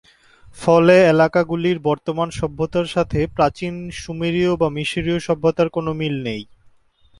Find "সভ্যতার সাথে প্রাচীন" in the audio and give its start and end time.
2.39-3.73